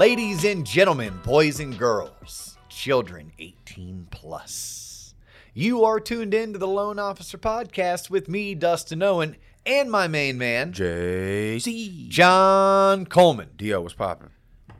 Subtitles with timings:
[0.00, 5.14] Ladies and gentlemen, boys and girls, children 18 plus.
[5.52, 9.36] You are tuned in to the Loan Officer Podcast with me, Dustin Owen,
[9.66, 12.08] and my main man, JC.
[12.08, 13.50] John Coleman.
[13.58, 13.82] D.O.
[13.82, 14.30] was popping.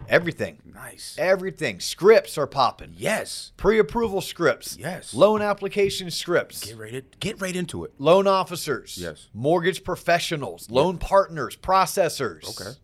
[0.08, 0.56] Everything.
[0.64, 1.16] Nice.
[1.18, 1.80] Everything.
[1.80, 2.94] Scripts are popping.
[2.96, 3.52] Yes.
[3.58, 4.78] Pre-approval scripts.
[4.78, 5.12] Yes.
[5.12, 6.64] Loan application scripts.
[6.64, 7.92] Get right, get right into it.
[7.98, 8.96] Loan officers.
[8.96, 9.28] Yes.
[9.34, 10.70] Mortgage professionals.
[10.70, 11.58] Loan partners.
[11.58, 12.58] Processors.
[12.58, 12.78] Okay.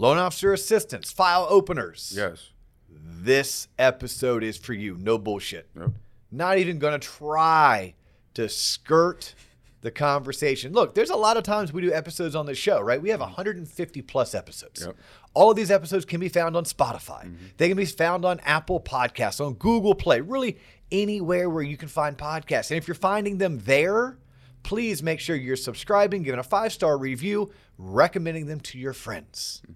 [0.00, 1.12] Loan officer assistants.
[1.12, 2.14] File openers.
[2.16, 2.48] Yes.
[2.88, 4.96] This episode is for you.
[4.98, 5.68] No bullshit.
[5.78, 5.90] Yep.
[6.32, 7.92] Not even going to try
[8.32, 9.34] to skirt
[9.82, 10.72] the conversation.
[10.72, 13.00] Look, there's a lot of times we do episodes on this show, right?
[13.00, 13.32] We have mm-hmm.
[13.32, 14.86] 150 plus episodes.
[14.86, 14.96] Yep.
[15.34, 17.24] All of these episodes can be found on Spotify.
[17.24, 17.46] Mm-hmm.
[17.58, 20.56] They can be found on Apple Podcasts, on Google Play, really
[20.90, 22.70] anywhere where you can find podcasts.
[22.70, 24.16] And if you're finding them there,
[24.62, 29.60] please make sure you're subscribing, giving a five star review, recommending them to your friends.
[29.64, 29.74] Mm-hmm.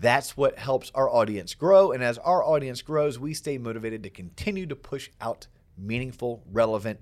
[0.00, 1.92] That's what helps our audience grow.
[1.92, 5.46] And as our audience grows, we stay motivated to continue to push out
[5.78, 7.00] meaningful, relevant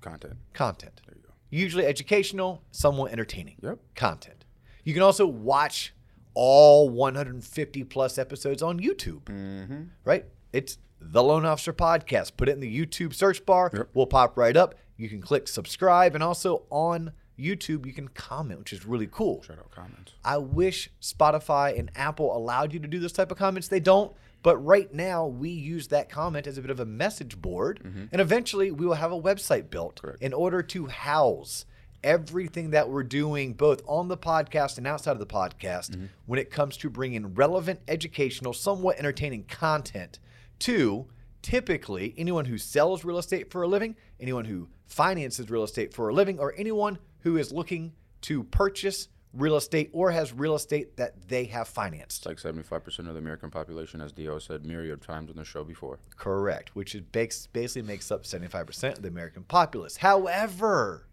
[0.00, 0.34] Content.
[0.52, 1.00] content.
[1.06, 1.32] There you go.
[1.50, 3.78] Usually educational, somewhat entertaining Yep.
[3.94, 4.44] content.
[4.84, 5.94] You can also watch
[6.34, 9.82] all 150 plus episodes on YouTube, Mm-hmm.
[10.04, 10.26] right?
[10.52, 12.36] It's the Loan Officer Podcast.
[12.36, 13.88] Put it in the YouTube search bar, Yep.
[13.94, 14.74] will pop right up.
[14.96, 19.42] You can click subscribe, and also on YouTube, you can comment, which is really cool.
[19.42, 20.12] Shout out comments.
[20.24, 23.68] I wish Spotify and Apple allowed you to do this type of comments.
[23.68, 24.12] They don't.
[24.42, 27.80] But right now, we use that comment as a bit of a message board.
[27.84, 28.04] Mm-hmm.
[28.12, 30.22] And eventually, we will have a website built Correct.
[30.22, 31.66] in order to house
[32.04, 36.06] everything that we're doing, both on the podcast and outside of the podcast, mm-hmm.
[36.26, 40.20] when it comes to bringing relevant, educational, somewhat entertaining content
[40.60, 41.06] to
[41.42, 46.08] typically anyone who sells real estate for a living, anyone who finances real estate for
[46.08, 50.96] a living, or anyone who is looking to purchase real estate or has real estate
[50.96, 52.24] that they have financed.
[52.24, 54.38] It's like 75% of the American population, as D.O.
[54.38, 55.98] said myriad times on the show before.
[56.16, 59.96] Correct, which is basically makes up 75% of the American populace.
[59.96, 61.08] However,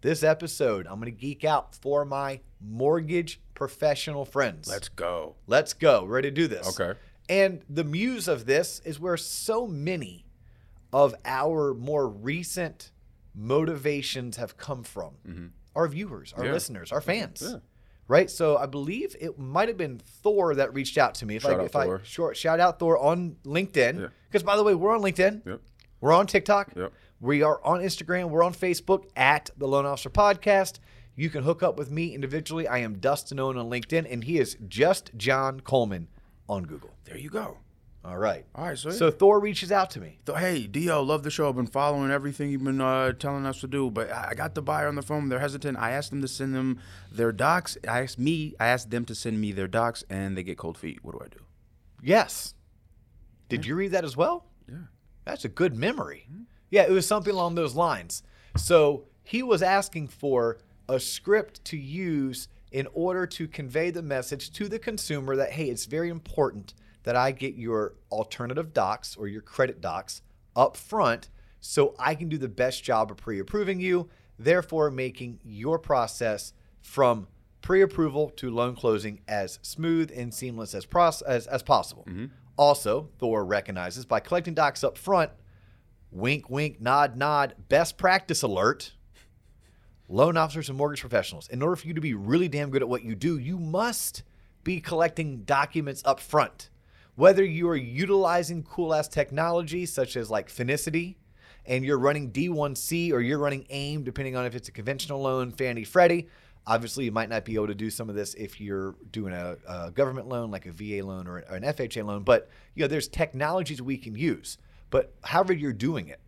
[0.00, 4.66] this episode, I'm going to geek out for my mortgage professional friends.
[4.66, 5.36] Let's go.
[5.46, 6.06] Let's go.
[6.06, 6.80] Ready to do this.
[6.80, 6.98] Okay.
[7.28, 10.24] And the muse of this is where so many
[10.90, 12.92] of our more recent
[13.34, 15.52] motivations have come from.
[15.74, 16.46] Our viewers, our Mm-hmm.
[16.46, 16.52] Yeah.
[16.52, 17.42] listeners, our fans.
[17.44, 17.56] Yeah.
[18.06, 18.30] Right?
[18.30, 21.36] So I believe it might have been Thor that reached out to me.
[21.36, 22.00] If Shout I out if Thor.
[22.02, 24.10] I short, shout out Thor on LinkedIn.
[24.28, 25.46] Because by the way, we're on LinkedIn.
[25.46, 25.60] Yep.
[26.00, 26.72] We're on TikTok.
[26.76, 26.92] Yep.
[27.20, 28.28] We are on Instagram.
[28.28, 30.80] We're on Facebook at the Loan Officer Podcast.
[31.16, 32.68] You can hook up with me individually.
[32.68, 36.08] I am Dustin Owen on LinkedIn, and he is just John Coleman
[36.48, 36.90] on Google.
[37.04, 37.58] There you go.
[38.04, 38.44] All right.
[38.54, 40.18] All right, so, So Thor reaches out to me.
[40.26, 41.48] Hey, D.O., love the show.
[41.48, 44.54] I've been following everything you've been uh, telling us to do, but I I got
[44.54, 45.28] the buyer on the phone.
[45.28, 45.78] They're hesitant.
[45.78, 47.78] I asked them to send them their docs.
[47.88, 50.76] I asked me, I asked them to send me their docs, and they get cold
[50.76, 51.02] feet.
[51.02, 51.44] What do I do?
[52.02, 52.54] Yes.
[53.48, 54.46] Did you read that as well?
[54.68, 54.76] Yeah.
[55.24, 56.26] That's a good memory.
[56.70, 58.22] Yeah, it was something along those lines.
[58.56, 64.52] So he was asking for a script to use in order to convey the message
[64.52, 69.28] to the consumer that, hey, it's very important that I get your alternative docs or
[69.28, 70.22] your credit docs
[70.56, 75.38] up front so I can do the best job of pre approving you, therefore making
[75.44, 77.28] your process from
[77.62, 80.86] pre approval to loan closing as smooth and seamless as,
[81.22, 82.04] as, as possible.
[82.08, 82.26] Mm-hmm.
[82.56, 85.30] Also, Thor recognizes by collecting docs up front,
[86.10, 88.92] wink, wink, nod, nod, best practice alert.
[90.06, 92.88] Loan officers and mortgage professionals, in order for you to be really damn good at
[92.88, 94.22] what you do, you must
[94.62, 96.68] be collecting documents up front.
[97.16, 101.14] Whether you are utilizing cool ass technology such as like Finicity
[101.64, 105.52] and you're running D1C or you're running AIM, depending on if it's a conventional loan,
[105.52, 106.28] Fannie Freddie.
[106.66, 109.56] Obviously, you might not be able to do some of this if you're doing a,
[109.68, 112.22] a government loan like a VA loan or an FHA loan.
[112.22, 114.58] But you know, there's technologies we can use.
[114.90, 116.20] But however you're doing it,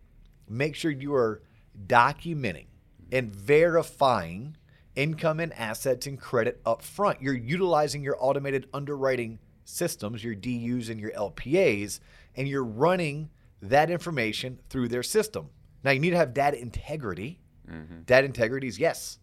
[0.47, 1.41] make sure you are
[1.87, 2.67] documenting
[3.11, 4.55] and verifying
[4.95, 7.21] income and assets and credit up front.
[7.21, 11.99] You're utilizing your automated underwriting systems, your DUs and your LPAs,
[12.35, 13.29] and you're running
[13.61, 15.49] that information through their system.
[15.83, 17.39] Now, you need to have data integrity.
[17.69, 18.01] Mm-hmm.
[18.05, 19.19] Data integrity is yes,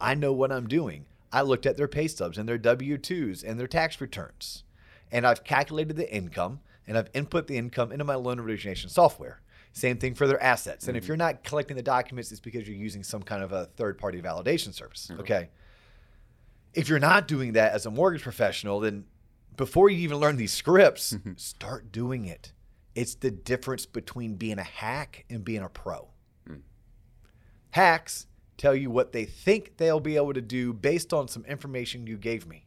[0.00, 1.06] I know what I'm doing.
[1.32, 4.64] I looked at their pay stubs and their W 2s and their tax returns,
[5.10, 9.42] and I've calculated the income and I've input the income into my loan origination software.
[9.72, 10.88] Same thing for their assets.
[10.88, 11.10] And if mm-hmm.
[11.10, 14.22] you're not collecting the documents, it's because you're using some kind of a third party
[14.22, 15.08] validation service.
[15.10, 15.20] Mm-hmm.
[15.20, 15.48] Okay.
[16.72, 19.04] If you're not doing that as a mortgage professional, then
[19.58, 22.52] before you even learn these scripts, start doing it.
[22.94, 26.08] It's the difference between being a hack and being a pro.
[27.70, 28.26] Hacks
[28.56, 32.16] tell you what they think they'll be able to do based on some information you
[32.16, 32.66] gave me.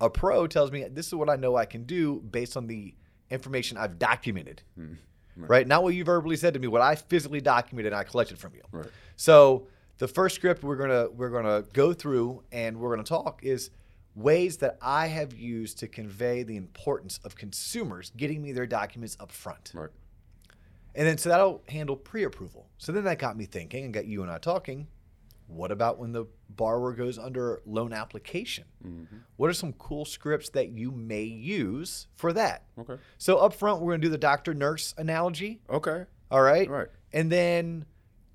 [0.00, 2.94] A pro tells me this is what I know I can do based on the
[3.30, 4.62] information I've documented.
[4.76, 4.94] Hmm.
[5.36, 5.66] Right.
[5.66, 8.54] Not what you verbally said to me, what I physically documented and I collected from
[8.54, 8.62] you.
[8.70, 8.86] Right.
[9.16, 9.66] So
[9.98, 13.70] the first script we're gonna we're gonna go through and we're gonna talk is
[14.14, 19.16] ways that I have used to convey the importance of consumers getting me their documents
[19.20, 19.72] up front.
[19.74, 19.90] Right.
[20.94, 22.68] And then so that'll handle pre-approval.
[22.78, 24.86] So then that got me thinking and got you and I talking.
[25.46, 28.64] What about when the borrower goes under loan application?
[28.86, 29.16] Mm-hmm.
[29.36, 32.64] What are some cool scripts that you may use for that?
[32.78, 32.96] Okay.
[33.18, 35.60] So up front, we're going to do the doctor nurse analogy.
[35.68, 36.04] Okay.
[36.30, 36.68] All right.
[36.70, 36.88] Right.
[37.12, 37.84] And then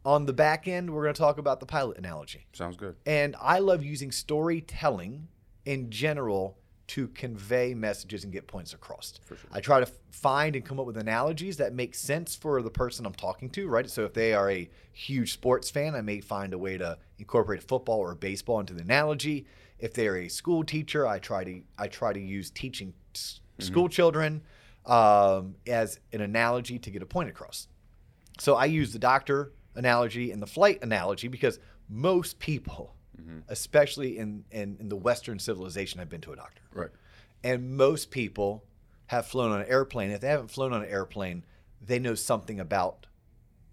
[0.06, 2.46] on the back end, we're going to talk about the pilot analogy.
[2.54, 2.96] Sounds good.
[3.06, 5.30] And I love using storytelling
[5.66, 6.58] in general
[6.88, 9.20] to convey messages and get points across.
[9.28, 9.38] Sure.
[9.52, 13.06] I try to find and come up with analogies that make sense for the person
[13.06, 13.88] I'm talking to, right?
[13.88, 17.62] So if they are a huge sports fan, I may find a way to incorporate
[17.62, 19.46] football or baseball into the analogy.
[19.78, 23.88] If they're a school teacher, I try to I try to use teaching s- school
[23.88, 24.42] children
[24.86, 27.68] um, as an analogy to get a point across.
[28.40, 32.96] So I use the doctor analogy and the flight analogy because most people,
[33.48, 36.62] especially in, in, in the Western civilization, I've been to a doctor.
[36.74, 36.90] Right.
[37.44, 38.64] And most people
[39.08, 40.12] have flown on an airplane.
[40.12, 41.46] If they haven't flown on an airplane,
[41.82, 43.08] they know something about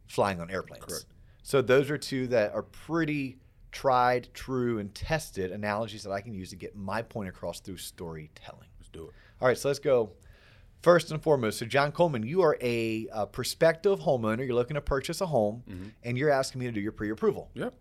[0.07, 0.85] flying on airplanes.
[0.85, 1.07] Correct.
[1.43, 3.39] So those are two that are pretty
[3.73, 7.77] tried, true, and tested analogies that I can use to get my point across through
[7.77, 8.69] storytelling.
[8.79, 9.11] Let's do it.
[9.41, 10.13] All right, so let's go.
[10.83, 14.47] First and foremost, so John Coleman, you are a, uh prospective homeowner.
[14.47, 15.63] You're looking to purchase a home,
[16.03, 17.51] and you're asking me to do your pre-approval.
[17.55, 17.75] Yep.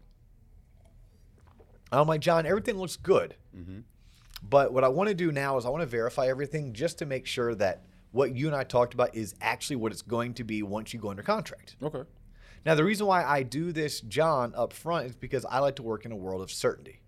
[1.92, 3.80] I'm like, John, everything looks good, Mm-hmm.
[4.50, 7.06] but what I want to do now is I want to verify everything just to
[7.06, 10.44] make sure that what you and I talked about is actually what it's going to
[10.44, 11.76] be once you go under contract.
[11.84, 12.04] Okay.
[12.66, 15.84] Now, the reason why I do this, John, up front is because I like to
[15.84, 17.02] work in a world of certainty.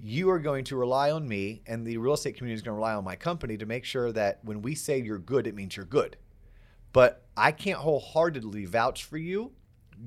[0.00, 2.76] You are going to rely on me, and the real estate community is going to
[2.76, 5.76] rely on my company to make sure that when we say you're good, it means
[5.76, 6.16] you're good.
[6.92, 9.52] But I can't wholeheartedly vouch for you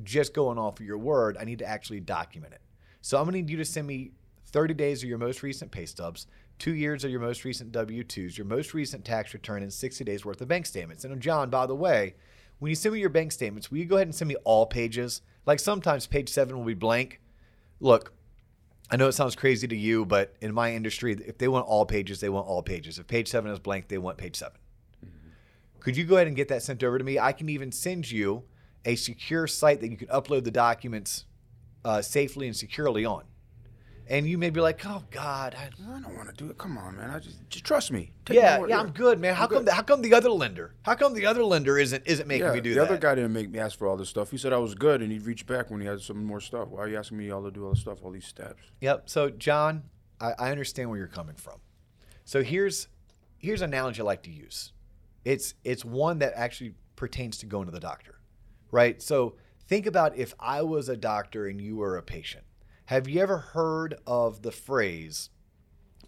[0.04, 1.38] just going off of your word.
[1.40, 2.62] I need to actually document it.
[3.06, 4.14] So I'm going to need you to send me
[4.48, 6.26] 30 days of your most recent pay stubs,
[6.58, 10.04] two years of your most recent W 2s, your most recent tax return, and 60
[10.04, 11.04] days worth of bank statements.
[11.04, 12.16] And uh, John, by the way,
[12.58, 14.66] when you send me your bank statements, will you go ahead and send me all
[14.66, 15.22] pages?
[15.46, 17.22] Like sometimes page seven will be blank.
[17.80, 18.12] Look,
[18.90, 21.86] I know it sounds crazy to you, but in my industry, if they want all
[21.86, 22.98] pages, they want all pages.
[22.98, 24.52] If page seven is blank, they want page 7
[25.06, 25.10] mm-hmm.
[25.80, 27.20] Could you go ahead and get that sent over to me?
[27.20, 28.46] I can even send you
[28.84, 31.26] a secure site that you can upload the documents
[31.86, 33.24] uh, safely and securely on.
[34.08, 36.60] And you may be like, "Oh God, I, I don't want to do it.
[36.60, 37.10] Come on, man.
[37.10, 38.12] I just just trust me.
[38.26, 39.34] Take yeah, yeah, I'm good, man.
[39.34, 39.66] How come?
[39.66, 40.76] The, how come the other lender?
[40.84, 42.88] How come the other lender isn't isn't making Yeah, me do the that?
[42.88, 44.30] The other guy didn't make me ask for all this stuff.
[44.30, 46.68] He said I was good, and he'd reach back when he had some more stuff.
[46.68, 48.62] Why are you asking me all to do all this stuff, all these steps?
[48.82, 49.10] Yep.
[49.10, 49.84] So, John,
[50.22, 51.56] I, I understand where you're coming from.
[52.26, 52.88] So here's
[53.40, 54.72] here's an analogy I like to use.
[55.24, 58.20] It's it's one that actually pertains to going to the doctor,
[58.70, 59.02] right?
[59.02, 59.36] So
[59.68, 62.44] think about if I was a doctor and you were a patient.
[62.86, 65.30] Have you ever heard of the phrase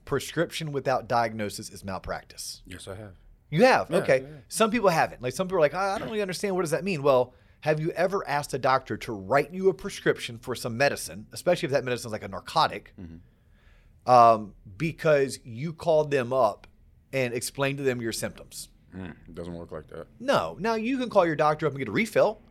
[0.06, 2.62] "prescription without diagnosis is malpractice"?
[2.65, 3.13] Yes, I have.
[3.50, 3.89] You have.
[3.89, 4.19] Yeah, okay.
[4.21, 4.27] yeah.
[4.48, 5.21] Some people haven't.
[5.21, 6.56] Like some people are like, I I don't really understand.
[6.56, 7.01] What does that mean?
[7.01, 11.25] Well, have you ever asked a doctor to write you a prescription for some medicine,
[11.33, 14.12] especially if that medicine is like a narcotic, Mm-hmm.
[14.12, 16.67] um, because you called them up
[17.13, 18.70] and explained to them your symptoms?
[18.96, 20.08] Mm, it doesn't work like that.
[20.20, 20.58] No.
[20.60, 22.41] Now you can call your doctor up and get a refill,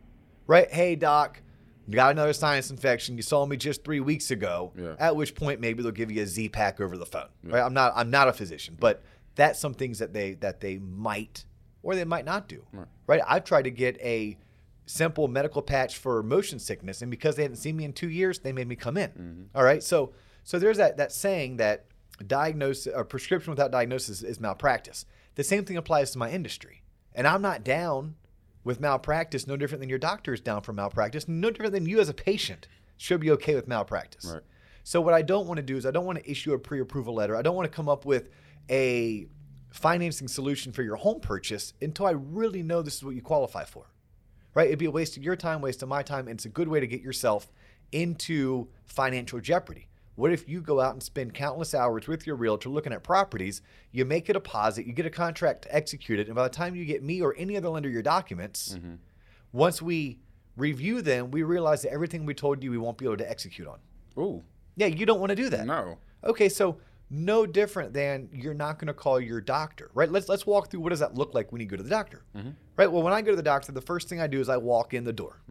[0.47, 0.71] right?
[0.71, 1.41] Hey, doc,
[1.87, 3.15] you got another sinus infection.
[3.15, 4.73] You saw me just three weeks ago.
[4.77, 4.95] Yeah.
[4.99, 7.29] At which point maybe they'll give you a Z pack over the phone.
[7.43, 7.61] Right?
[7.61, 9.03] I'm not I'm not a physician, but
[9.35, 11.45] that's some things that they that they might
[11.83, 12.65] or they might not do.
[12.73, 12.87] Right.
[13.07, 13.21] Right?
[13.25, 14.37] I've tried to get a
[14.85, 18.39] simple medical patch for motion sickness, and because they hadn't seen me in two years,
[18.39, 19.09] they made me come in.
[19.09, 19.43] Mm-hmm.
[19.55, 19.81] All right.
[19.81, 20.13] So
[20.43, 21.85] so there's that that saying that
[22.25, 25.05] diagnosis or prescription without diagnosis is malpractice.
[25.35, 26.83] The same thing applies to my industry.
[27.13, 28.15] And I'm not down
[28.67, 31.99] with malpractice, no different than your doctor is down for malpractice, no different than you
[31.99, 34.25] as a patient should be okay with malpractice.
[34.25, 34.43] Right.
[34.83, 37.13] So what I don't want to do is I don't want to issue a pre-approval
[37.15, 37.35] letter.
[37.35, 38.29] I don't want to come up with
[38.69, 39.27] a
[39.71, 43.63] financing solution for your home purchase until I really know this is what you qualify
[43.63, 43.85] for.
[44.53, 44.67] Right?
[44.67, 46.67] It'd be a waste of your time, waste of my time, and it's a good
[46.67, 47.51] way to get yourself
[47.93, 49.86] into financial jeopardy.
[50.17, 53.61] What if you go out and spend countless hours with your realtor looking at properties,
[53.91, 56.75] you make a deposit, you get a contract to execute it, and by the time
[56.75, 58.95] you get me or any other lender your documents, Mm-hmm.
[59.51, 60.17] once we
[60.55, 63.67] review them, we realize that everything we told you we won't be able to execute
[63.67, 63.77] on.
[64.17, 64.43] Ooh,
[64.75, 65.67] Yeah, you don't want to do that.
[65.67, 65.99] no.
[66.23, 66.79] Okay, so
[67.11, 70.11] no different than you're not going to call your doctor, right?
[70.11, 72.23] Let's let's walk through what does that look like when you go to the doctor,
[72.75, 72.91] right?
[72.91, 74.95] Well, when I go to the doctor, the first thing I do is I walk
[74.95, 75.41] in the door.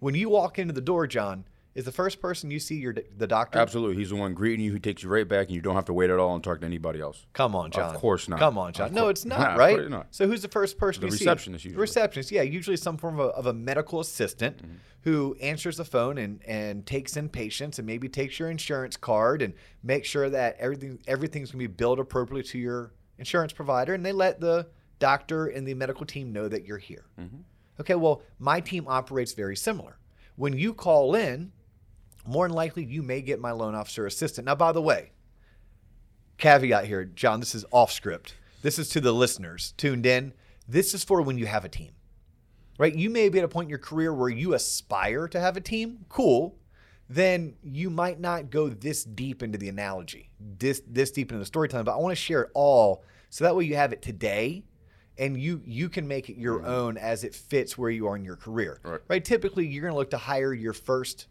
[0.00, 1.46] When you walk into the door, John,
[1.80, 3.58] is the first person you see your the doctor?
[3.58, 3.96] Absolutely.
[3.96, 4.72] He's the one greeting you.
[4.74, 6.60] He takes you right back, and you don't have to wait at all and talk
[6.60, 7.26] to anybody else.
[7.32, 7.94] Come on, John.
[7.94, 8.38] Of course not.
[8.38, 8.86] Come on, John.
[8.88, 9.88] Of No, it's not, Nah, right?
[9.88, 10.06] not.
[10.10, 11.24] So who's the first person The you see?
[11.24, 11.80] receptionist The usually.
[11.80, 14.74] receptionist, yeah, usually some form of a, of a medical assistant Mm-hmm.
[15.02, 19.40] who answers the phone and, and takes in patients and maybe takes your insurance card
[19.42, 24.04] and make sure that everything everything's gonna be billed appropriately to your insurance provider and
[24.04, 24.66] they let the
[24.98, 27.06] doctor and the medical team know that you're here.
[27.18, 27.38] Mm-hmm.
[27.80, 29.96] Okay, well, my team operates very similar.
[30.36, 31.52] When you call in,
[32.26, 34.46] more than likely you may get my loan officer assistant.
[34.46, 35.12] Now, by the way,
[36.38, 38.34] caveat here, John, this is off script.
[38.62, 40.32] This is to the listeners tuned in.
[40.68, 41.92] This is for when you have a team,
[42.78, 42.94] right?
[42.94, 45.60] You may be at a point in your career where you aspire to have a
[45.60, 46.04] team.
[46.08, 46.56] Cool.
[47.08, 51.46] Then you might not go this deep into the analogy, this this deep into the
[51.46, 51.84] storytelling.
[51.84, 54.64] But I want to share it all so that way you have it today,
[55.18, 56.70] and you you can make it your mm-hmm.
[56.70, 58.80] own as it fits where you are in your career.
[59.08, 59.24] Right.
[59.24, 61.26] Typically, you're going to look to hire your first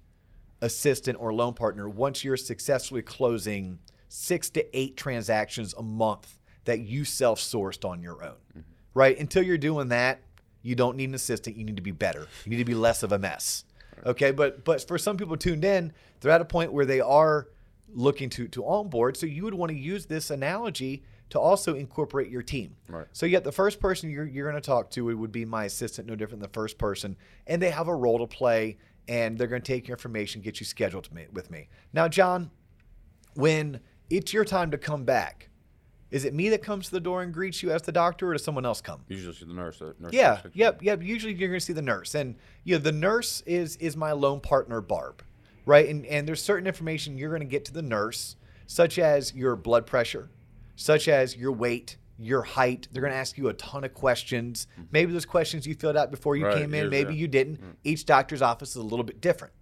[0.62, 6.80] assistant or loan partner once you're successfully closing six to eight transactions a month that
[6.80, 8.62] you self sourced on your own, mm-hmm.
[8.94, 9.18] right?
[9.18, 10.22] Until you're doing that,
[10.62, 11.56] you don't need an assistant.
[11.56, 12.28] You need to be better.
[12.46, 13.64] You need to be less of a mess.
[14.06, 17.48] Okay, but but for some people tuned in, they're at a point where they are
[17.94, 19.18] looking to to onboard.
[19.18, 22.76] So you would want to use this analogy to also incorporate your team.
[22.88, 23.06] Right.
[23.12, 26.08] So yet the first person you're, you're going to talk to would be my assistant,
[26.08, 28.78] no different than the first person, and they have a role to play,
[29.10, 31.68] and they're going to take your information, get you scheduled to me, with me.
[31.92, 32.52] Now, John,
[33.34, 35.50] when it's your time to come back,
[36.12, 38.34] is it me that comes to the door and greets you as the doctor, or
[38.34, 39.02] does someone else come?
[39.08, 39.82] Usually see the nurse.
[39.82, 41.02] uh, nurse Yeah, yep, yep.
[41.02, 44.12] Usually you're going to see the nurse, and you know the nurse is is my
[44.12, 45.24] loan partner, Barb,
[45.66, 45.90] right?
[45.90, 48.36] And and there's certain information you're going to get to the nurse,
[48.68, 50.30] such as your blood pressure,
[50.76, 52.88] such as your weight, your height.
[52.92, 54.68] They're going to ask you a ton of questions.
[54.92, 57.20] Maybe those questions you filled out before you Right, came in, maybe that.
[57.20, 57.62] you didn't.
[57.84, 59.54] Each doctor's office is a little bit different,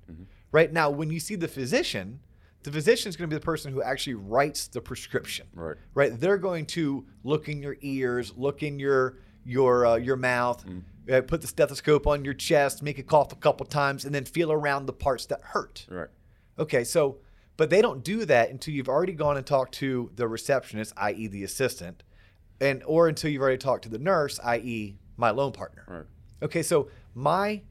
[0.51, 0.71] right?
[0.71, 2.19] Now, when you see the physician,
[2.63, 5.77] the physician is going to be the person who actually writes the prescription Right.
[5.93, 6.19] right?
[6.19, 10.65] They're going to look in your ears, look in your your uh, your mouth,
[11.11, 14.25] uh, put the stethoscope on your chest, make it cough a couple times, and then
[14.25, 15.85] feel around the parts that hurt.
[15.89, 16.09] Right.
[16.59, 17.19] Okay, so
[17.55, 21.27] but they don't do that until you've already gone and talked to the receptionist, i.e.,
[21.27, 22.03] the assistant,
[22.59, 25.85] and or until you've already talked to the nurse, i.e., my loan partner.
[25.87, 26.05] Right.
[26.43, 27.61] Okay, so my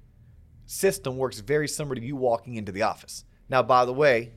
[0.67, 3.25] system works very similar to you walking into the office.
[3.49, 4.33] Now, by the way,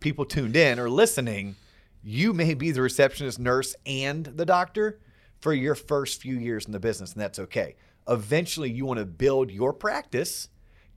[0.00, 1.56] people tuned in or listening,
[2.02, 5.00] you may be the receptionist, nurse, and the doctor
[5.40, 7.76] for your first few years in the business, and that's okay.
[8.08, 10.48] Eventually, you want to build your practice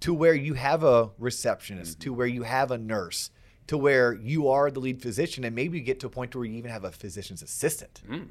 [0.02, 2.18] to where you have a receptionist, to mm-hmm.
[2.18, 3.32] where you have a nurse,
[3.68, 6.46] to where you are the lead physician, and maybe you get to a point where
[6.46, 8.02] you even have a physician's assistant.
[8.08, 8.28] Mm.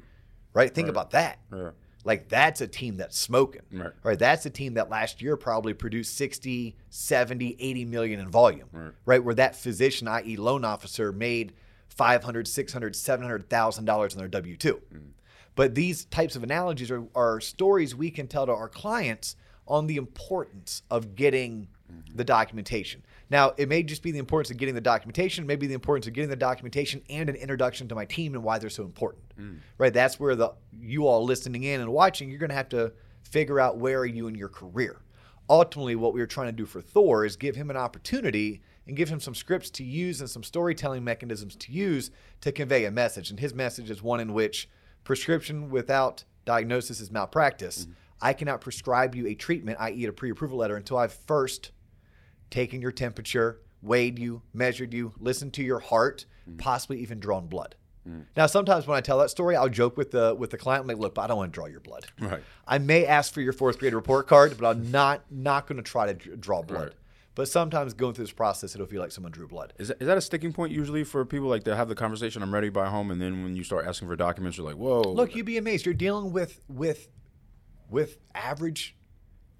[0.57, 0.73] Right?
[0.73, 1.37] Think about that.
[1.55, 1.69] Yeah.
[2.03, 3.61] Like that's a team that's smoking.
[3.71, 3.91] Right.
[4.01, 4.17] Right.
[4.17, 8.93] That's a team that last year probably produced 60, 70, 80 million in volume.
[9.05, 9.23] Right.
[9.23, 10.35] Where that physician, i.e.
[10.35, 11.53] loan officer, made
[11.89, 14.57] 500, 600, 700,000 dollars in their W2.
[14.57, 14.81] Mm.
[15.53, 19.35] But these types of analogies are, are stories we can tell to our clients
[19.67, 22.15] on the importance of getting mm-hmm.
[22.15, 23.03] the documentation.
[23.29, 26.13] Now, it may just be the importance of getting the documentation, maybe the importance of
[26.13, 29.23] getting the documentation and an introduction to my team and why they're so important.
[29.37, 29.59] Mm.
[29.77, 29.93] Right?
[29.93, 32.93] That's where the you all listening in and watching, you're going to have to
[33.23, 35.01] figure out where are you in your career.
[35.49, 38.95] Ultimately, what we were trying to do for Thor is give him an opportunity and
[38.95, 42.91] give him some scripts to use and some storytelling mechanisms to use to convey a
[42.91, 43.29] message.
[43.29, 44.69] And his message is one in which
[45.03, 47.83] prescription without diagnosis is malpractice.
[47.83, 47.91] Mm-hmm.
[48.21, 51.71] I cannot prescribe you a treatment, i.e., a pre approval letter, until I've first
[52.49, 56.57] taken your temperature, weighed you, measured you, listened to your heart, mm.
[56.57, 57.75] possibly even drawn blood.
[58.07, 58.25] Mm.
[58.35, 60.87] Now, sometimes when I tell that story, I'll joke with the with the client, I'm
[60.87, 62.05] like, "Look, I don't want to draw your blood.
[62.19, 62.41] Right.
[62.67, 65.83] I may ask for your fourth grade report card, but I'm not not going to
[65.83, 66.87] try to draw blood.
[66.87, 66.93] Right.
[67.35, 69.71] But sometimes going through this process, it'll feel like someone drew blood.
[69.77, 71.47] Is that, is that a sticking point usually for people?
[71.47, 74.07] Like they have the conversation, I'm ready buy home, and then when you start asking
[74.07, 75.01] for documents, you're like, whoa.
[75.01, 75.85] Look, you'd be amazed.
[75.85, 77.09] You're dealing with with
[77.89, 78.96] with average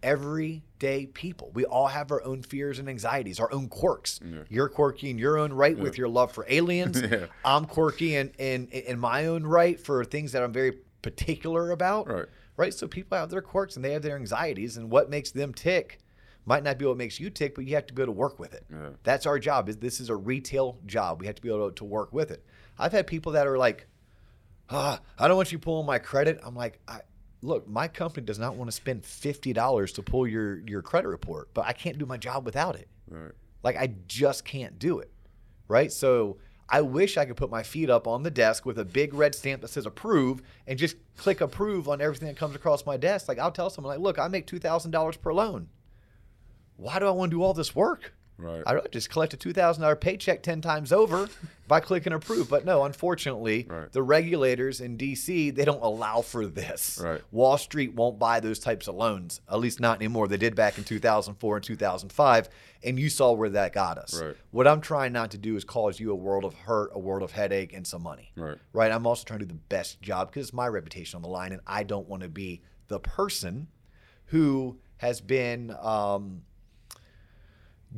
[0.03, 1.51] everyday people.
[1.53, 4.19] We all have our own fears and anxieties, our own quirks.
[4.49, 7.01] You're quirky in your own right with your love for aliens.
[7.07, 7.27] Yeah.
[7.45, 12.07] I'm quirky in, in in my own right for things that I'm very particular about.
[12.07, 12.25] Right.
[12.57, 12.73] Right.
[12.73, 15.99] So people have their quirks and they have their anxieties, and what makes them tick
[16.45, 18.39] might not be what makes you tick, but you have to be able to work
[18.39, 18.65] with it.
[18.71, 18.89] Yeah.
[19.03, 19.69] That's our job.
[19.69, 21.21] Is this is a retail job.
[21.21, 22.43] We have to be able to, to work with it.
[22.79, 23.87] I've had people that are like,
[24.69, 26.39] ah, I don't want you pulling my credit.
[26.43, 27.01] I'm like, I,
[27.41, 31.07] look, my company does not want to spend fifty dollars to pull your your credit
[31.07, 32.87] report, but I can't do my job without it.
[33.09, 33.31] Right.
[33.63, 35.11] Like I just can't do it.
[35.67, 35.91] Right?
[35.91, 36.37] So
[36.69, 39.33] I wish I could put my feet up on the desk with a big red
[39.35, 43.27] stamp that says approve and just click approve on everything that comes across my desk.
[43.27, 45.69] Like I'll tell someone like, look, I make two thousand dollars per loan.
[46.75, 48.13] Why do I want to do all this work?
[48.39, 48.61] Right.
[48.65, 51.27] I'd rather just collect a two thousand dollar paycheck ten times over
[51.67, 52.49] by clicking approve.
[52.49, 53.91] But no, unfortunately, Right.
[53.91, 56.99] the regulators in DC they don't allow for this.
[57.03, 57.21] Right.
[57.31, 60.27] Wall Street won't buy those types of loans, at least not anymore.
[60.27, 62.47] They did back in two thousand four and two thousand five,
[62.83, 64.21] and you saw where that got us.
[64.21, 64.35] Right.
[64.51, 67.23] What I'm trying not to do is cause you a world of hurt, a world
[67.23, 68.31] of headache, and some money.
[68.35, 68.57] Right.
[68.71, 68.91] Right.
[68.91, 71.53] I'm also trying to do the best job because it's my reputation on the line,
[71.53, 73.67] and I don't want to be the person
[74.25, 76.41] who has been um,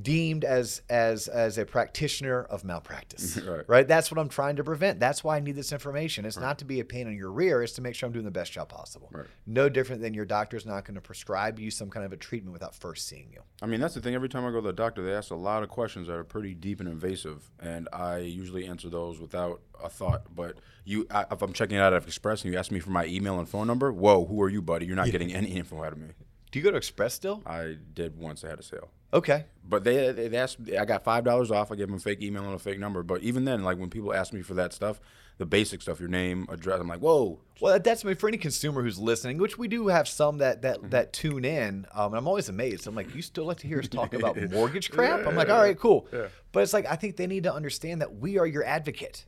[0.01, 3.39] deemed as as as a practitioner of malpractice.
[3.67, 3.87] Right.
[3.87, 4.99] That's what I'm trying to prevent.
[4.99, 6.25] That's why I need this information.
[6.25, 7.61] It's not to be a pain in your rear.
[7.63, 9.09] It's to make sure I'm doing the best job possible.
[9.11, 9.25] Right.
[9.47, 12.53] No different than your doctor's not going to prescribe you some kind of a treatment
[12.53, 13.41] without first seeing you.
[13.61, 14.15] I mean, that's the thing.
[14.15, 16.23] Every time I go to the doctor, they ask a lot of questions that are
[16.23, 20.35] pretty deep and invasive, and I usually answer those without a thought.
[20.35, 22.91] But you, I, if I'm checking it out at Express and you ask me for
[22.91, 24.85] my email and phone number, whoa, who are you, buddy?
[24.85, 26.09] You're not getting any info out of me.
[26.51, 27.43] Do you go to Express still?
[27.45, 28.43] I did once.
[28.43, 28.89] I had a sale.
[29.13, 29.45] Okay.
[29.67, 30.57] But they they asked.
[30.79, 31.71] I got five dollars off.
[31.71, 33.03] I gave them a fake email and a fake number.
[33.03, 34.99] But even then, like when people ask me for that stuff,
[35.37, 37.39] the basic stuff, your name, address, I'm like, whoa.
[37.61, 40.89] Well, that's for any consumer who's listening, which we do have some that that Mm-hmm.
[40.89, 41.85] that tune in.
[41.93, 42.87] Um, and I'm always amazed.
[42.87, 45.25] I'm like, you still like to hear us talk about mortgage crap?
[45.27, 46.07] I'm like, all right, cool.
[46.11, 46.27] Yeah.
[46.51, 49.25] But it's like I think they need to understand that we are your advocate.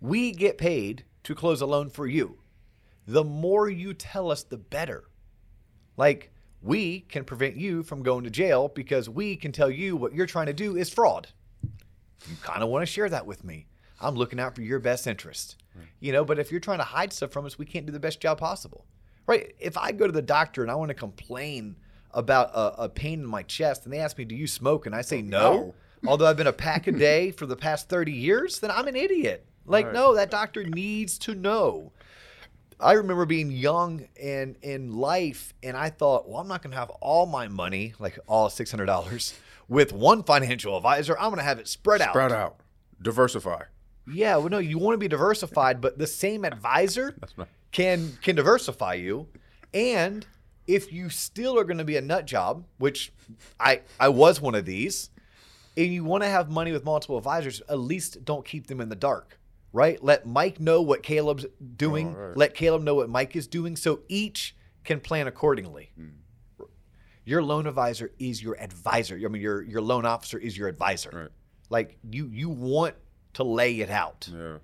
[0.00, 2.38] We get paid to close a loan for you.
[3.06, 5.04] The more you tell us, the better.
[5.96, 10.12] Like we can prevent you from going to jail because we can tell you what
[10.12, 11.28] you're trying to do is fraud.
[12.28, 13.66] You kind of want to share that with me.
[14.00, 15.56] I'm looking out for your best interest.
[16.00, 18.00] You know, but if you're trying to hide stuff from us, we can't do the
[18.00, 18.84] best job possible.
[19.28, 19.54] Right?
[19.60, 21.76] If I go to the doctor and I want to complain
[22.12, 24.94] about a, a pain in my chest and they ask me, "Do you smoke?" and
[24.94, 25.74] I say no,
[26.06, 28.96] although I've been a pack a day for the past 30 years, then I'm an
[28.96, 29.46] idiot.
[29.66, 29.94] Like, Right.
[29.94, 31.92] no, that doctor needs to know.
[32.80, 36.78] I remember being young and in life, and I thought, well, I'm not going to
[36.78, 39.34] have all my money, like all $600,
[39.68, 41.18] with one financial advisor.
[41.18, 42.10] I'm going to have it spread out.
[42.10, 42.60] Sprout out,
[43.02, 43.62] diversify.
[44.10, 47.16] Yeah, well, no, you want to be diversified, but the same advisor
[47.72, 49.28] can can diversify you.
[49.74, 50.26] And
[50.66, 53.12] if you still are going to be a nut job, which
[53.60, 55.10] I I was one of these,
[55.76, 58.88] and you want to have money with multiple advisors, at least don't keep them in
[58.88, 59.37] the dark,
[59.78, 60.02] right?
[60.02, 62.12] Let Mike know what Caleb's doing.
[62.14, 62.36] Right.
[62.36, 65.90] Let Caleb know what Mike is doing, so each can plan accordingly.
[65.96, 66.64] Hmm.
[67.24, 69.14] Your loan advisor is your advisor.
[69.22, 71.10] I mean, your your loan officer is your advisor.
[71.12, 71.28] Right.
[71.70, 72.94] Like you you want
[73.34, 74.28] to lay it out.
[74.32, 74.58] Yeah.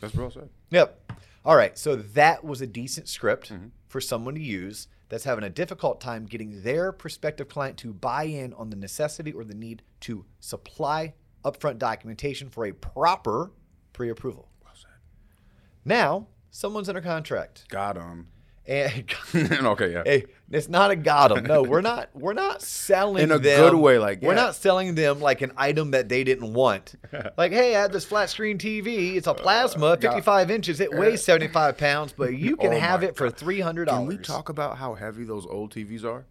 [0.00, 0.48] That's well said.
[0.70, 1.12] Yep.
[1.44, 1.76] All right.
[1.76, 3.66] So that was a decent script Mm-hmm.
[3.88, 8.24] for someone to use that's having a difficult time getting their prospective client to buy
[8.24, 11.12] in on the necessity or the need to supply
[11.44, 13.50] upfront documentation for a proper
[14.02, 14.48] pre approval.
[14.64, 14.90] Well said.
[15.84, 17.68] Now, someone's under contract.
[17.68, 18.26] Got him.
[18.66, 20.02] And okay, yeah.
[20.04, 21.44] Hey, it's not a got 'em.
[21.44, 22.10] No, we're not.
[22.14, 25.52] We're not selling In a them- good way, like, we're not selling them like an
[25.56, 26.94] item that they didn't want.
[27.36, 29.14] like, hey, I have this flat screen TV.
[29.16, 30.80] It's a plasma, uh, 55 inches.
[30.80, 33.86] It weighs 75 pounds, but you oh can Oh have it for $300.
[33.88, 36.24] Can we talk about how heavy those old TVs are?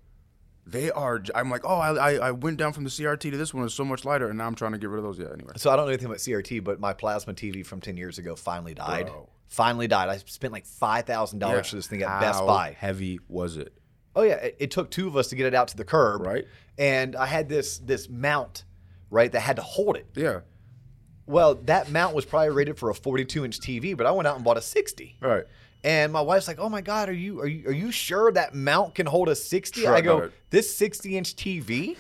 [0.66, 1.22] They are.
[1.34, 3.66] I'm like, oh, I, I, I went down from the CRT to this one.
[3.66, 5.20] It's so much lighter, and now I'm trying to get rid of those.
[5.20, 5.34] Yeah.
[5.34, 5.54] Anyway.
[5.58, 8.36] So I don't know anything about CRT, but my plasma TV from 10 years ago
[8.36, 9.08] finally died.
[9.08, 9.30] Bro.
[9.48, 10.10] Finally died.
[10.10, 12.76] I spent like $5,000 for this thing at Best How Buy.
[12.80, 13.74] Heavy was it?
[14.16, 16.22] Oh yeah, it, it took two of us to get it out to the curb.
[16.22, 16.46] Right.
[16.78, 18.66] And I had this this mount,
[19.10, 20.08] right, that had to hold it.
[20.16, 20.42] Yeah.
[21.28, 24.36] Well, that mount was probably rated for a 42 inch TV, but I went out
[24.36, 25.18] and bought a 60.
[25.22, 25.46] Right.
[25.84, 28.54] And my wife's like, "Oh my God, are you are you are you sure that
[28.54, 31.98] mount can hold a 60?" Sure, I go, "This 60 inch TV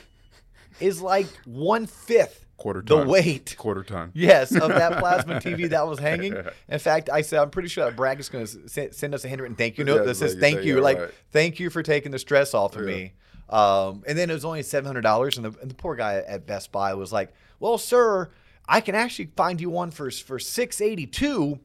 [0.79, 3.07] is like one fifth Quarter the ton.
[3.07, 4.11] weight." Quarter ton.
[4.13, 6.35] Yes, of that plasma TV that was hanging.
[6.69, 9.27] In fact, I said I'm pretty sure that Bragg is going to send us a
[9.27, 11.11] handwritten thank you note Yeah, that says like, thank you, yeah, like right.
[11.31, 12.95] thank you for taking the stress off of Yeah.
[12.95, 13.13] me.
[13.49, 16.17] Um, and then it was only seven hundred dollars, and the and the poor guy
[16.27, 18.29] at Best Buy was like, "Well, sir,
[18.67, 21.59] I can actually find you one for for six eighty two.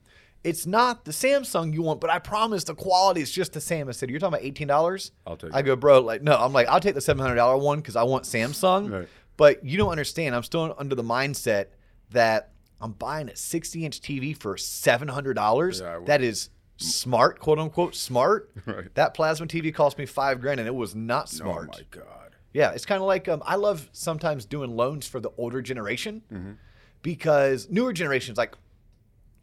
[0.47, 3.89] It's not the Samsung you want, but I promise the quality is just the same."
[3.89, 6.37] I said, "You're talking about eighteen dollars?" I'll take I go, bro, like no.
[6.37, 8.91] I'm like, I'll take the seven hundred dollar one because I want Samsung.
[8.93, 9.09] Right.
[9.37, 10.35] But you don't understand.
[10.35, 11.67] I'm still under the mindset
[12.11, 15.81] that I'm buying a 60 inch TV for seven hundred dollars.
[15.81, 18.51] Yeah, that is smart, quote unquote smart.
[18.67, 18.95] Right.
[18.95, 21.71] That plasma TV cost me five grand, and it was not smart.
[21.75, 22.37] Oh my god.
[22.53, 26.23] Yeah, it's kind of like um, I love sometimes doing loans for the older generation
[26.33, 26.53] Mm-hmm.
[27.03, 28.55] because newer generations like,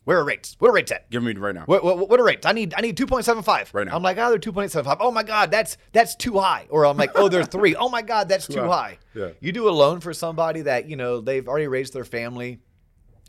[0.05, 0.55] where are rates?
[0.59, 1.09] What are rates at?
[1.09, 1.63] Give me right now.
[1.65, 2.45] What, what, what are rates?
[2.45, 3.69] I need I need two point seven five.
[3.73, 3.95] Right now.
[3.95, 4.97] I'm like, oh, they're two point seven five.
[4.99, 6.67] Oh my god, that's that's too high.
[6.69, 7.75] Or I'm like, oh, they're three.
[7.75, 8.67] Oh my god, that's too, high.
[8.67, 8.97] high.
[9.13, 9.29] Yeah.
[9.39, 12.59] You do a loan for somebody that you know they've already raised their family.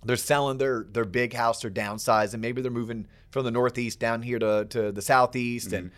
[0.05, 2.41] They're selling their their big house, they're downsizing.
[2.41, 5.77] Maybe they're moving from the northeast down here to to the southeast, mm-hmm.
[5.77, 5.91] and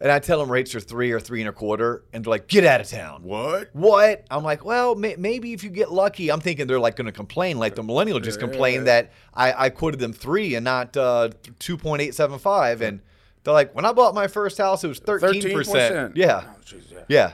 [0.00, 2.48] And I tell them rates are three or three and a quarter, and they're like,
[2.48, 3.70] "Get out of town." What?
[3.74, 4.26] What?
[4.30, 7.12] I'm like, well, may- maybe if you get lucky, I'm thinking they're like going to
[7.12, 9.02] complain, like the millennial just Yeah, complained yeah.
[9.02, 11.30] that I, I quoted them three and not uh,
[11.60, 12.80] 2.875.
[12.80, 13.00] And
[13.44, 15.42] they're like, when I bought my first house, it was 13%.
[15.42, 16.16] 13%.
[16.16, 16.42] Yeah.
[16.44, 17.04] Oh, jeez, yeah.
[17.08, 17.32] Yeah.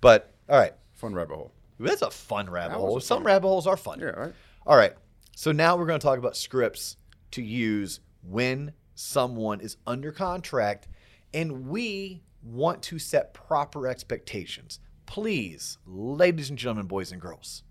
[0.00, 0.74] But, all right.
[0.94, 1.52] Fun rabbit hole.
[1.80, 3.00] That's a fun rabbit hole.
[3.00, 3.98] Some fun- rabbit holes are fun.
[4.00, 4.32] Yeah, right.
[4.66, 4.92] All right.
[5.36, 6.96] So now we're going to talk about scripts
[7.32, 10.86] to use when someone is under contract
[11.34, 14.78] and we want to set proper expectations.
[15.04, 17.64] Please, ladies and gentlemen, boys and girls,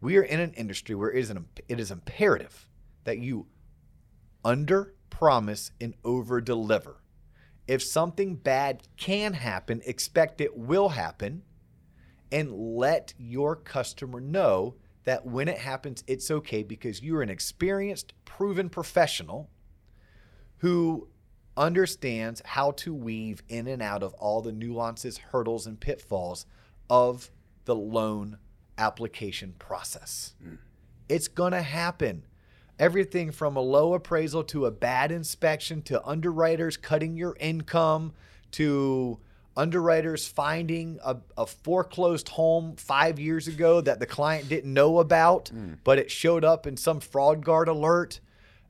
[0.00, 2.68] we are in an industry where it is, an, it is imperative
[3.04, 3.46] that you
[4.44, 7.02] under promise and over deliver.
[7.66, 11.42] If something bad can happen, expect it will happen
[12.30, 18.12] and let your customer know that when it happens, it's okay because you're an experienced,
[18.26, 19.50] proven professional
[20.58, 21.08] who
[21.58, 26.46] understands how to weave in and out of all the nuances, hurdles, and pitfalls
[26.88, 27.30] of
[27.64, 28.38] the loan
[28.78, 30.34] application process.
[30.42, 30.58] Mm.
[31.08, 32.24] It's going to happen.
[32.78, 38.12] Everything from a low appraisal to a bad inspection to underwriters cutting your income
[38.52, 39.18] to
[39.56, 45.50] underwriters finding a, a foreclosed home five years ago that the client didn't know about,
[45.52, 45.76] mm.
[45.82, 48.20] but it showed up in some FraudGuard alert.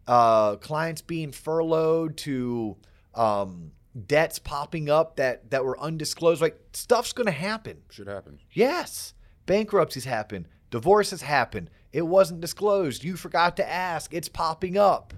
[0.08, 2.76] Uh, clients being furloughed to
[3.14, 3.72] um,
[4.06, 6.40] debts popping up that that were undisclosed.
[6.40, 7.82] Like stuff's going to happen.
[7.90, 8.40] Should happen.
[8.52, 9.14] Yes.
[9.46, 10.46] Bankruptcies happen.
[10.70, 11.68] Divorces happen.
[11.92, 13.04] It wasn't disclosed.
[13.04, 14.12] You forgot to ask.
[14.12, 15.14] It's popping up.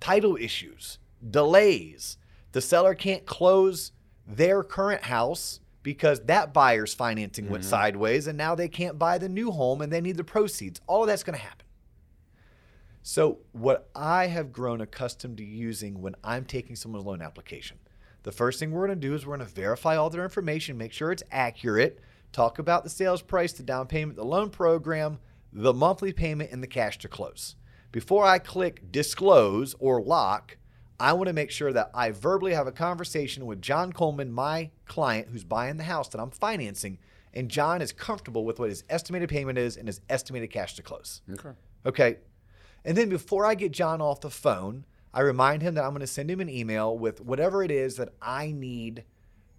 [0.00, 0.98] Title issues,
[1.30, 2.18] delays.
[2.52, 3.92] The seller can't close
[4.26, 9.28] their current house because that buyer's financing went sideways and now they can't buy the
[9.28, 10.80] new home and they need the proceeds.
[10.86, 11.66] All of that's going to happen.
[13.04, 17.78] So, what I have grown accustomed to using when I'm taking someone's loan application,
[18.22, 20.78] the first thing we're going to do is we're going to verify all their information,
[20.78, 21.98] make sure it's accurate,
[22.30, 25.18] talk about the sales price, the down payment, the loan program,
[25.52, 27.56] the monthly payment, and the cash to close.
[27.90, 30.56] Before I click disclose or lock,
[31.00, 34.70] I want to make sure that I verbally have a conversation with John Coleman, my
[34.86, 36.98] client who's buying the house that I'm financing,
[37.34, 40.82] and John is comfortable with what his estimated payment is and his estimated cash to
[40.82, 41.22] close.
[41.28, 41.50] Okay.
[41.84, 42.18] Okay.
[42.84, 46.00] And then before I get John off the phone, I remind him that I'm going
[46.00, 49.04] to send him an email with whatever it is that I need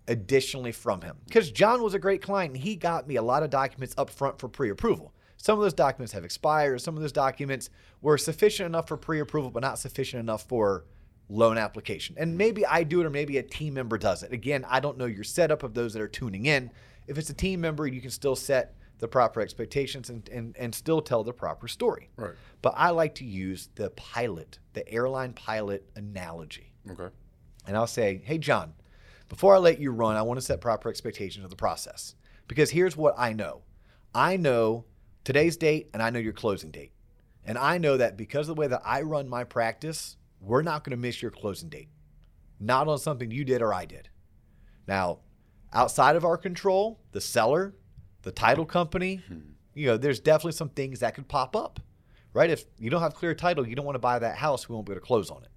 [0.08, 1.18] additionally from him.
[1.26, 4.10] Because John was a great client and he got me a lot of documents up
[4.10, 5.14] front for pre approval.
[5.38, 7.70] Some of those documents have expired, some of those documents
[8.02, 10.86] were sufficient enough for pre approval, but not sufficient enough for
[11.30, 12.16] loan application.
[12.18, 14.34] And maybe I do it or maybe a team member does it.
[14.34, 16.72] Again, I don't know your setup of those that are tuning in.
[17.08, 20.74] If it's a team member, you can still set the proper expectations and, and, and
[20.74, 22.10] still tell the proper story.
[22.16, 22.36] Right.
[22.62, 26.72] But I like to use the pilot, the airline pilot analogy.
[26.89, 27.13] Okay.
[27.68, 28.72] And I'll say, hey, John,
[29.28, 32.16] before I let you run, I want to set proper expectations of the process.
[32.48, 33.63] Because here's what I know
[34.16, 34.86] I know
[35.26, 36.94] today's date and I know your closing date.
[37.44, 40.86] And I know that because of the way that I run my practice, we're not
[40.86, 41.89] going to miss your closing date.
[42.58, 44.08] Not on something you did or I did.
[44.88, 45.20] Now,
[45.74, 47.76] outside of our control, the seller,
[48.24, 49.40] the title company, hmm.
[49.74, 51.80] you know, there's definitely some things that could pop up,
[52.34, 52.50] right?
[52.50, 54.88] If you don't have clear title, you don't want to buy that house, we won't
[54.88, 55.50] be able to close on it.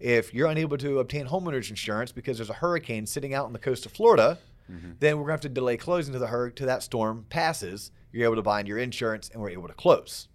[0.00, 3.58] If you're unable to obtain homeowners insurance because there's a hurricane sitting out on the
[3.58, 4.38] coast of Florida,
[4.70, 4.92] mm-hmm.
[5.00, 7.90] then we're going to have to delay closing to the hur- to that storm passes.
[8.12, 10.28] You're able to bind your insurance and we're able to close.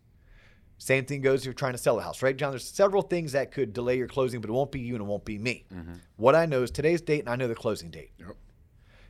[0.77, 2.51] Same thing goes if you're trying to sell a house, right, John?
[2.51, 5.07] There's several things that could delay your closing, but it won't be you and it
[5.07, 5.63] won't be me.
[5.73, 5.93] Mm-hmm.
[6.17, 8.11] What I know is today's date and I know the closing date.
[8.19, 8.35] Yep.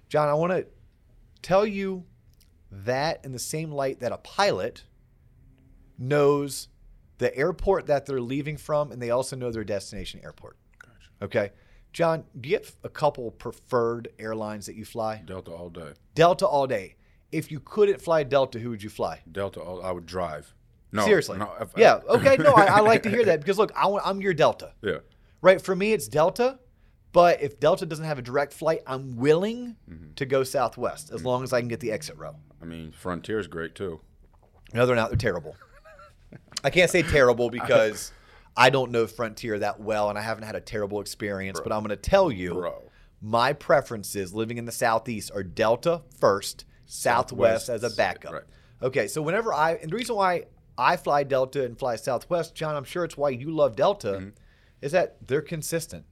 [0.08, 0.68] John, I want to
[1.42, 2.06] tell you
[2.84, 4.84] that in the same light that a pilot
[5.98, 6.70] knows
[7.20, 10.58] the airport that they're leaving from and they also know their destination airport.
[10.80, 11.10] Gotcha.
[11.22, 11.52] Okay.
[11.94, 15.22] John, do you have a couple preferred airlines that you fly?
[15.26, 15.94] Delta all day.
[16.16, 16.96] Delta all day.
[17.32, 19.22] If you couldn't fly Delta, who would you fly?
[19.32, 19.84] Delta all.
[19.84, 20.54] I would drive.
[20.92, 21.06] No.
[21.06, 21.38] Seriously.
[21.38, 22.00] no, if- yeah.
[22.10, 22.38] Okay.
[22.38, 25.00] No, I, I like to hear that because look, I want, I'm your Delta, Yeah.
[25.42, 25.62] right?
[25.62, 26.60] For me, it's Delta.
[27.14, 30.14] But if Delta doesn't have a direct flight, I'm willing mm-hmm.
[30.16, 31.28] to go Southwest as mm-hmm.
[31.28, 32.36] long as I can get the exit row.
[32.64, 34.00] I mean, Frontier's great too.
[34.74, 35.10] No, they're not.
[35.10, 35.56] They're terrible.
[36.64, 38.14] I can't say terrible because
[38.56, 41.60] I don't know Frontier that well and I haven't had a terrible experience.
[41.62, 42.82] But I'm going to tell you, Bro.
[43.22, 48.32] my preferences living in the Southeast are Delta first, Southwest, Southwest, as a backup.
[48.34, 48.44] right.
[48.82, 50.46] Okay, so whenever I, and the reason why
[50.78, 54.30] I fly Delta and fly Southwest, John, I'm sure it's why you love Delta, Mm-hmm.
[54.82, 56.06] is that they're consistent.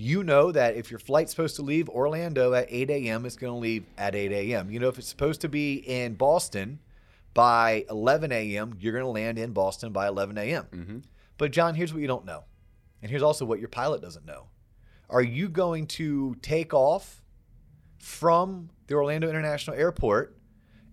[0.00, 3.52] You know that if your flight's supposed to leave Orlando at 8 a.m., it's going
[3.52, 4.70] to leave at 8 a.m.
[4.70, 6.78] You know, if it's supposed to be in Boston
[7.34, 10.66] by 11 a.m., you're going to land in Boston by 11 a.m.
[10.70, 10.98] Mm-hmm.
[11.36, 12.44] But, John, here's what you don't know.
[13.02, 14.46] And here's also what your pilot doesn't know.
[15.10, 17.24] Are you going to take off
[17.98, 20.36] from the Orlando International Airport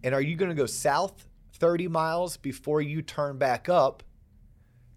[0.03, 4.01] and are you going to go south 30 miles before you turn back up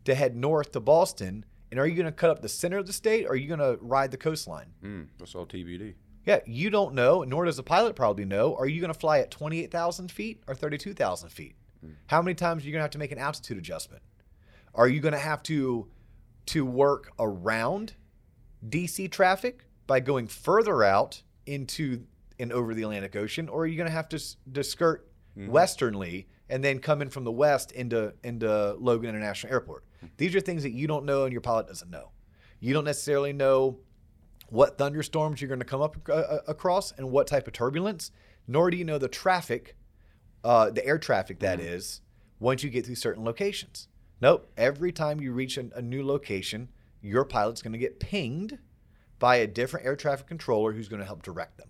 [0.06, 1.44] to head north to Boston?
[1.70, 3.48] And are you going to cut up the center of the state or are you
[3.48, 4.72] going to ride the coastline?
[4.82, 5.94] Mm, that's all TBD.
[6.24, 8.54] Yeah, you don't know, nor does the pilot probably know.
[8.56, 11.54] Are you going to fly at 28,000 feet or 32,000 feet?
[12.06, 14.02] How many times are you going to have to make an altitude adjustment?
[14.74, 15.88] Are you going to have to
[16.46, 17.94] to work around
[18.66, 22.04] DC traffic by going further out into
[22.38, 24.20] and over the Atlantic Ocean, or are you going to have to,
[24.54, 29.84] to skirt westernly and then come in from the west into into Logan International Airport?
[30.16, 32.10] These are things that you don't know and your pilot doesn't know.
[32.60, 33.78] You don't necessarily know
[34.48, 38.10] what thunderstorms you're going to come up uh, uh, across and what type of turbulence,
[38.46, 39.76] nor do you know the traffic,
[40.42, 42.00] uh, the air traffic that is,
[42.40, 43.88] once you get through certain locations.
[44.20, 44.50] Nope.
[44.56, 46.68] Every time you reach an, a new location,
[47.02, 48.58] your pilot's going to get pinged
[49.18, 51.68] by a different air traffic controller who's going to help direct them.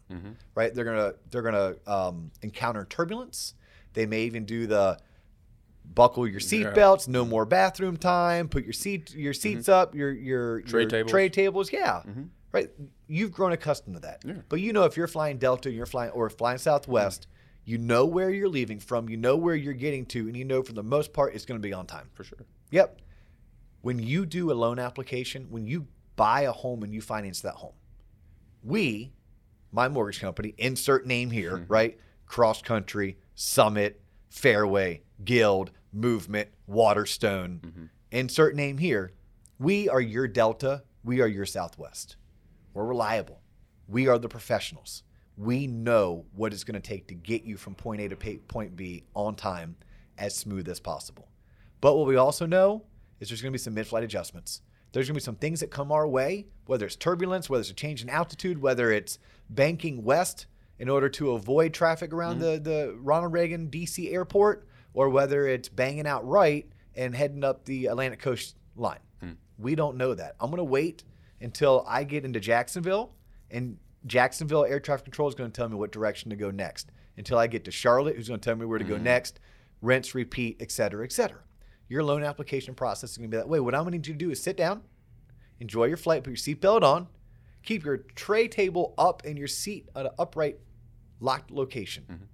[0.54, 0.74] Right?
[0.74, 3.54] They're going to they're going to um, encounter turbulence.
[3.94, 4.98] They may even do the
[5.94, 6.72] buckle your Yeah.
[6.72, 9.40] seatbelts, no more bathroom time, put your seat your mm-hmm.
[9.40, 11.10] seats up, your your Tray your tables.
[11.10, 12.02] tray tables, yeah.
[12.06, 12.24] Mm-hmm.
[12.52, 12.70] Right?
[13.06, 14.22] You've grown accustomed to that.
[14.24, 14.34] Yeah.
[14.48, 17.26] But you know if you're flying Delta, you're flying or flying Southwest,
[17.64, 20.62] you know where you're leaving from, you know where you're getting to, and you know
[20.62, 22.08] for the most part it's going to be on time.
[22.14, 22.38] For sure.
[22.70, 23.00] Yep.
[23.82, 27.54] When you do a loan application, when you buy a home and you finance that
[27.54, 27.74] home,
[28.62, 29.12] we,
[29.70, 31.72] my mortgage company, insert name here, mm-hmm.
[31.72, 31.98] right?
[32.26, 38.56] Cross Country, Summit, Fairway, Guild, Movement, Waterstone, insert mm-hmm.
[38.56, 39.12] name here.
[39.58, 40.82] We are your Delta.
[41.04, 42.16] We are your Southwest.
[42.74, 43.40] We're reliable.
[43.88, 45.02] We are the professionals.
[45.36, 48.76] We know what it's going to take to get you from point A to point
[48.76, 49.76] B on time
[50.18, 51.28] as smooth as possible.
[51.80, 52.84] But what we also know
[53.20, 54.62] is there's going to be some mid flight adjustments.
[54.92, 57.70] There's going to be some things that come our way, whether it's turbulence, whether it's
[57.70, 59.18] a change in altitude, whether it's
[59.50, 60.46] banking west
[60.78, 62.62] in order to avoid traffic around mm-hmm.
[62.62, 67.64] the, the Ronald Reagan DC airport, or whether it's banging out right and heading up
[67.64, 68.98] the Atlantic coast line.
[69.20, 69.32] Hmm.
[69.58, 70.36] We don't know that.
[70.40, 71.04] I'm going to wait
[71.40, 73.12] until I get into Jacksonville,
[73.50, 76.90] and Jacksonville air traffic control is going to tell me what direction to go next.
[77.16, 79.04] Until I get to Charlotte, who's going to tell me where to go hmm.
[79.04, 79.40] next,
[79.82, 81.40] rinse, repeat, et cetera, et cetera.
[81.88, 83.60] Your loan application process is going to be that way.
[83.60, 84.82] What I'm going to need you to do is sit down,
[85.58, 87.08] enjoy your flight, put your seatbelt on,
[87.62, 90.58] keep your tray table up and your seat at an upright,
[91.20, 92.04] locked location.
[92.04, 92.24] Mm-hmm.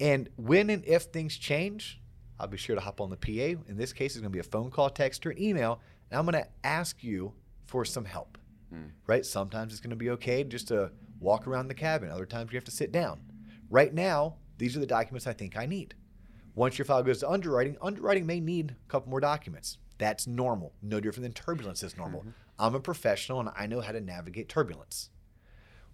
[0.00, 2.00] And when and if things change,
[2.38, 3.62] I'll be sure to hop on the PA.
[3.68, 5.80] In this case, it's going to be a phone call, text, or an email.
[6.10, 7.34] And I'm going to ask you
[7.66, 8.38] for some help.
[8.72, 8.86] Hmm.
[9.06, 9.24] Right?
[9.26, 12.10] Sometimes it's going to be okay just to walk around the cabin.
[12.10, 13.20] Other times you have to sit down.
[13.68, 15.94] Right now, these are the documents I think I need.
[16.54, 19.78] Once your file goes to underwriting, underwriting may need a couple more documents.
[19.98, 20.72] That's normal.
[20.82, 22.20] No different than turbulence is normal.
[22.20, 22.30] Mm-hmm.
[22.58, 25.10] I'm a professional and I know how to navigate turbulence.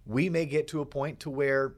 [0.06, 1.74] We may get to a point to where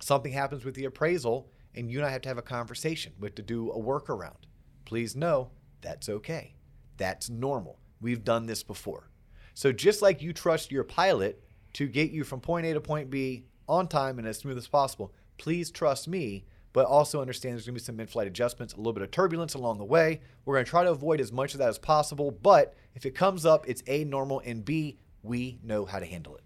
[0.00, 3.12] something happens with the appraisal and you and I have to have a conversation.
[3.18, 4.44] We have to do a workaround.
[4.84, 6.54] Please know that's okay.
[6.96, 7.78] That's normal.
[8.00, 9.10] We've done this before.
[9.54, 11.42] So just like you trust your pilot
[11.74, 14.68] to get you from point A to point B on time and as smooth as
[14.68, 18.76] possible, please trust me, but also understand there's going to be some mid-flight adjustments, a
[18.78, 20.20] little bit of turbulence along the way.
[20.44, 23.14] We're going to try to avoid as much of that as possible, but if it
[23.14, 26.42] comes up, it's A normal and B we know how to handle it.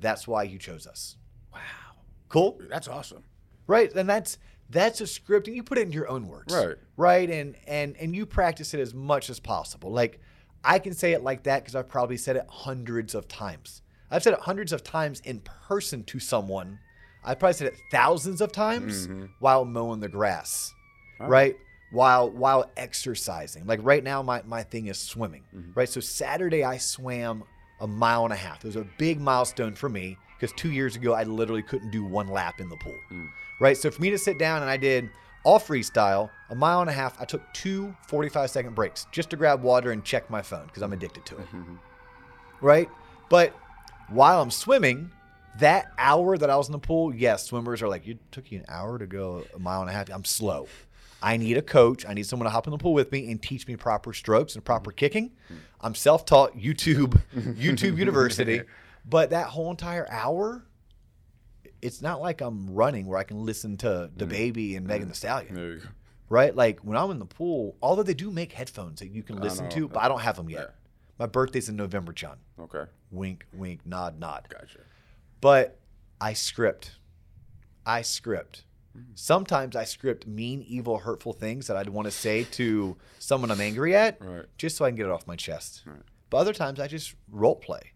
[0.00, 1.16] That's why you chose us.
[1.52, 1.60] Wow.
[2.30, 2.58] Cool?
[2.70, 3.24] That's awesome.
[3.66, 3.92] right?
[3.92, 4.38] And that's
[4.70, 6.54] that's a script and you put it in your own words.
[6.54, 6.76] Right.
[6.96, 7.28] right?
[7.28, 9.92] And and and you practice it as much as possible.
[9.92, 10.20] Like
[10.62, 13.82] i can say it like that because i've probably said it hundreds of times.
[14.10, 16.78] I've said it hundreds of times in person to someone.
[17.24, 19.26] I've probably said it thousands of times mm-hmm.
[19.38, 20.72] while mowing the grass.
[21.20, 21.56] Right?
[21.92, 23.66] While while exercising.
[23.66, 25.42] Like right now my, my thing is swimming.
[25.54, 25.72] Mm-hmm.
[25.74, 25.88] Right?
[25.88, 27.42] So saturday i swam
[27.80, 28.64] a mile and a half.
[28.64, 32.02] It was a big milestone for me because two years ago i literally couldn't do
[32.02, 32.96] one lap in the pool.
[33.08, 33.26] Hmm.
[33.58, 33.76] Right?
[33.76, 35.10] So for me to sit down and i did
[35.44, 39.36] all freestyle a mile and a half i took two 45 second breaks just to
[39.36, 41.46] grab water and check my phone because i'm addicted to it.
[41.54, 41.74] Mm-hmm.
[42.62, 42.88] Right?
[43.28, 43.54] But
[44.08, 45.10] while i'm swimming
[45.58, 48.58] that hour that i was in the pool yes swimmers are like you took you
[48.58, 50.08] an hour to go a mile and a half?
[50.10, 50.68] I'm slow.
[51.22, 52.06] I need a coach.
[52.06, 54.54] I need someone to hop in the pool with me and teach me proper strokes
[54.54, 54.96] and proper mm-hmm.
[54.96, 55.30] kicking.
[55.82, 58.62] I'm self-taught youtube youtube university
[59.04, 60.64] but that whole entire hour
[61.82, 65.54] it's not like i'm running where i can listen to DaBaby and Megan Thee Stallion
[65.54, 65.88] There you go.
[66.28, 66.54] right?
[66.54, 69.68] Like when I'm in the pool, although they do make headphones that you can listen
[69.70, 70.60] to, but I don't have them yet.
[70.60, 70.74] Yeah.
[71.18, 72.36] My birthday's in November, John.
[72.58, 72.84] Okay.
[73.10, 74.46] Wink, wink, nod, nod.
[74.48, 74.80] Gotcha.
[75.40, 75.78] But
[76.20, 76.92] I script.
[77.84, 78.64] I script.
[78.96, 79.12] Mm-hmm.
[79.14, 83.60] Sometimes I script mean, evil, hurtful things that I'd want to say to someone I'm
[83.60, 84.44] angry at, Right.
[84.58, 85.82] just so I can get it off my chest.
[86.30, 87.92] But other times I just role play.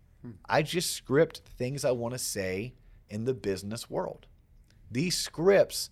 [0.46, 2.74] I just script things I want to say
[3.08, 4.26] in the business world.
[4.90, 5.90] These scripts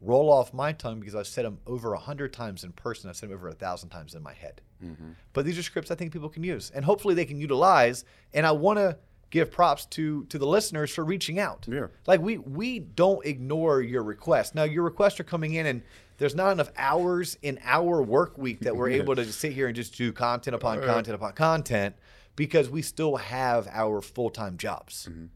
[0.00, 3.10] roll off my tongue because I've said them over a hundred times in person.
[3.10, 4.60] I've said them over a thousand times in my head.
[4.84, 5.10] Mm-hmm.
[5.32, 8.04] But these are scripts I think people can use, and hopefully they can utilize.
[8.32, 8.96] And I want to
[9.30, 11.66] give props to to the listeners for reaching out.
[11.68, 11.88] Yeah.
[12.06, 14.54] Like we we don't ignore your requests.
[14.54, 15.82] Now your requests are coming in and
[16.18, 19.66] there's not enough hours in our work week that we're able to just sit here
[19.66, 21.96] and just do content upon content upon content
[22.38, 25.08] because we still have our full-time jobs.
[25.10, 25.26] Mm-hmm.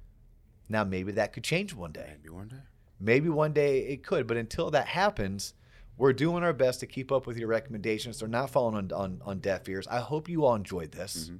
[0.69, 2.07] Now maybe that could change one day.
[2.17, 2.57] Maybe one day.
[3.01, 5.55] Maybe one day it could, but until that happens,
[5.97, 8.21] we're doing our best to keep up with your recommendations.
[8.21, 9.89] They're not falling on, on, on deaf ears.
[9.89, 11.25] I hope you all enjoyed this.
[11.25, 11.37] Mm-hmm.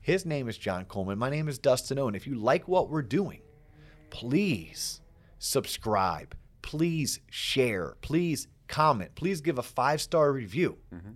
[0.00, 1.18] His name is John Coleman.
[1.18, 2.16] My name is Dustin Owen.
[2.16, 3.42] If you like what we're doing,
[4.10, 5.00] please
[5.38, 6.36] subscribe.
[6.62, 7.94] Please share.
[8.00, 9.14] Please comment.
[9.14, 10.78] Please give a five star review.
[10.92, 11.12] Mm-hmm.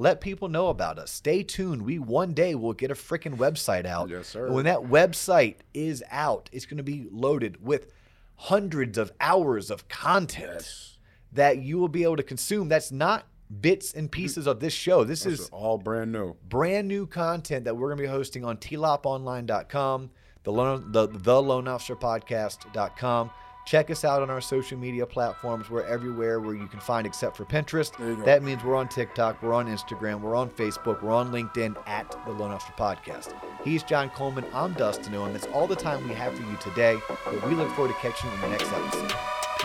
[0.00, 1.10] Let people know about us.
[1.10, 1.82] Stay tuned.
[1.82, 4.08] We one day will get a freaking website out.
[4.08, 4.46] Yes, sir.
[4.46, 7.92] And when that website is out, it's going to be loaded with
[8.36, 10.96] hundreds of hours of content Yes.
[11.32, 12.70] that you will be able to consume.
[12.70, 13.26] That's not
[13.60, 15.04] bits and pieces of this show.
[15.04, 16.34] This is is all brand new.
[16.48, 20.10] brand new content that we're going to be hosting on tloponline.com,
[20.44, 23.30] the loan, the the loan officer podcast.com.
[23.66, 25.70] Check us out on our social media platforms.
[25.70, 27.96] We're everywhere where you can find except for Pinterest.
[27.96, 28.24] There you go.
[28.24, 32.10] That means we're on TikTok, we're on Instagram, we're on Facebook, we're on LinkedIn at
[32.24, 33.34] the Loan Officer Podcast.
[33.64, 34.44] He's John Coleman.
[34.54, 35.32] I'm Dustin Owen.
[35.32, 38.30] That's all the time we have for you today, but we look forward to catching
[38.30, 39.12] you in the next episode.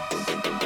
[0.09, 0.64] Peace.